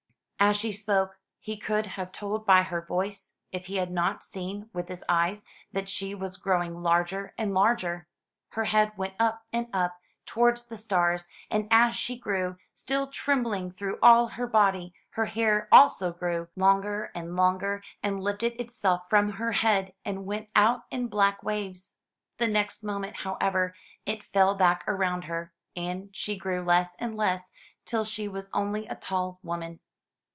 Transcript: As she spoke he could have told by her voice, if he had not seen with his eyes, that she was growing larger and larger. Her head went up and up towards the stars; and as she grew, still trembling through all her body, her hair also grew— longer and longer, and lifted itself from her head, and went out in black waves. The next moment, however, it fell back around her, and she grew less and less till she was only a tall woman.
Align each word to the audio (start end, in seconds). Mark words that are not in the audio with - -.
As 0.43 0.57
she 0.57 0.71
spoke 0.71 1.19
he 1.39 1.55
could 1.55 1.85
have 1.85 2.11
told 2.11 2.47
by 2.47 2.63
her 2.63 2.81
voice, 2.81 3.35
if 3.51 3.67
he 3.67 3.75
had 3.75 3.91
not 3.91 4.23
seen 4.23 4.71
with 4.73 4.87
his 4.87 5.03
eyes, 5.07 5.45
that 5.71 5.87
she 5.87 6.15
was 6.15 6.35
growing 6.37 6.81
larger 6.81 7.35
and 7.37 7.53
larger. 7.53 8.07
Her 8.49 8.63
head 8.65 8.93
went 8.97 9.13
up 9.19 9.45
and 9.53 9.67
up 9.71 10.01
towards 10.25 10.63
the 10.63 10.77
stars; 10.77 11.27
and 11.51 11.67
as 11.69 11.95
she 11.95 12.17
grew, 12.17 12.57
still 12.73 13.05
trembling 13.05 13.69
through 13.69 13.99
all 14.01 14.29
her 14.29 14.47
body, 14.47 14.95
her 15.11 15.25
hair 15.27 15.67
also 15.71 16.11
grew— 16.11 16.47
longer 16.55 17.11
and 17.13 17.35
longer, 17.35 17.83
and 18.01 18.19
lifted 18.23 18.59
itself 18.59 19.07
from 19.07 19.33
her 19.33 19.51
head, 19.51 19.93
and 20.03 20.25
went 20.25 20.49
out 20.55 20.85
in 20.89 21.07
black 21.07 21.43
waves. 21.43 21.97
The 22.39 22.47
next 22.47 22.81
moment, 22.81 23.17
however, 23.17 23.75
it 24.07 24.23
fell 24.23 24.55
back 24.55 24.83
around 24.87 25.25
her, 25.25 25.53
and 25.75 26.09
she 26.15 26.35
grew 26.35 26.63
less 26.63 26.95
and 26.97 27.15
less 27.15 27.51
till 27.85 28.03
she 28.03 28.27
was 28.27 28.49
only 28.55 28.87
a 28.87 28.95
tall 28.95 29.37
woman. 29.43 29.79